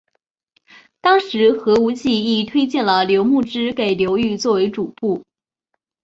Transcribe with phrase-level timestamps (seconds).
[0.99, 5.21] 当时何无忌亦推荐了刘穆之给刘裕作为主簿。